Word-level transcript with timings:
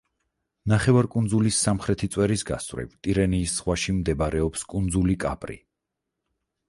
ნახევარკუნძულის 0.71 1.59
სამხრეთი 1.65 2.09
წვერის 2.15 2.45
გასწვრივ, 2.51 2.89
ტირენიის 3.09 3.53
ზღვაში 3.61 3.95
მდებარეობს 3.99 4.65
კუნძული 4.73 5.19
კაპრი. 5.27 5.59